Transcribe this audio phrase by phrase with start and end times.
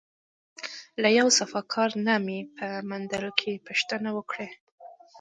[1.01, 4.47] له یو صفاکار نه مې په منډه کې پوښتنه وکړه.